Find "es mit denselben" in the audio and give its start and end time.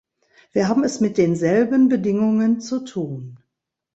0.83-1.87